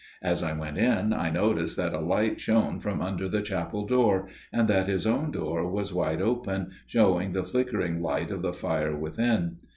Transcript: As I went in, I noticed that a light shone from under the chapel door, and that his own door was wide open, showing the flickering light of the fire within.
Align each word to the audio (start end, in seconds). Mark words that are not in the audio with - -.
As 0.23 0.41
I 0.41 0.53
went 0.53 0.79
in, 0.79 1.13
I 1.13 1.29
noticed 1.29 1.77
that 1.77 1.93
a 1.93 1.99
light 1.99 2.39
shone 2.39 2.79
from 2.79 3.03
under 3.03 3.29
the 3.29 3.43
chapel 3.43 3.85
door, 3.85 4.29
and 4.51 4.67
that 4.67 4.87
his 4.87 5.05
own 5.05 5.29
door 5.29 5.69
was 5.69 5.93
wide 5.93 6.23
open, 6.23 6.71
showing 6.87 7.33
the 7.33 7.43
flickering 7.43 8.01
light 8.01 8.31
of 8.31 8.41
the 8.41 8.51
fire 8.51 8.97
within. 8.97 9.57